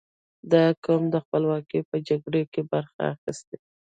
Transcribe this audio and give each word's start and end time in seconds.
•دا 0.51 0.63
قوم 0.83 1.03
د 1.13 1.15
خپلواکۍ 1.25 1.81
په 1.89 1.95
جګړو 2.07 2.41
کې 2.51 2.61
برخه 2.71 3.01
اخیستې. 3.13 3.57